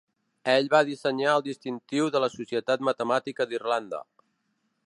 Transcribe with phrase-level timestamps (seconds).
[0.53, 4.05] Ell va dissenyar el distintiu de la societat matemàtica d'Irlanda.